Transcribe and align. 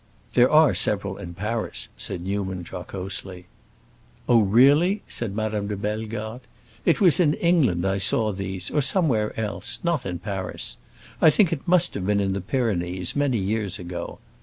"There 0.33 0.49
are 0.49 0.73
several 0.73 1.17
in 1.17 1.35
Paris," 1.35 1.87
said 1.95 2.21
Newman 2.21 2.63
jocosely. 2.67 3.45
"Oh, 4.27 4.39
really?" 4.41 5.03
said 5.07 5.35
Madame 5.35 5.67
de 5.67 5.77
Bellegarde. 5.77 6.43
"It 6.85 6.99
was 6.99 7.19
in 7.19 7.35
England 7.35 7.85
I 7.85 7.99
saw 7.99 8.31
these, 8.33 8.71
or 8.71 8.81
somewhere 8.81 9.39
else; 9.39 9.77
not 9.83 10.03
in 10.07 10.17
Paris. 10.17 10.77
I 11.21 11.29
think 11.29 11.53
it 11.53 11.67
must 11.67 11.93
have 11.93 12.07
been 12.07 12.19
in 12.19 12.33
the 12.33 12.41
Pyrenees, 12.41 13.15
many 13.15 13.37
years 13.37 13.77
ago. 13.77 14.17